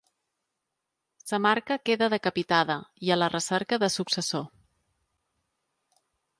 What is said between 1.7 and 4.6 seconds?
queda decapitada i a la recerca de successor.